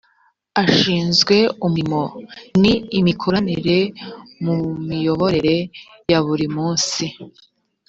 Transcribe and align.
ashinzwe 0.63 1.35
umurimo 1.65 2.01
n’’imikoranire 2.61 3.77
mu 4.43 4.55
miyoborere 4.87 5.57
ya 6.11 6.19
buri 6.25 6.47
munsi 6.55 7.03